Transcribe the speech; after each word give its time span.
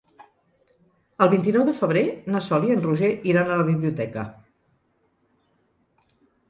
El 1.25 1.29
vint-i-nou 1.33 1.65
de 1.67 1.75
febrer 1.81 2.03
na 2.37 2.41
Sol 2.47 2.65
i 2.69 2.73
en 2.77 2.81
Roger 2.89 3.13
iran 3.33 3.53
a 3.53 3.59
la 3.61 3.67
biblioteca. 3.69 4.27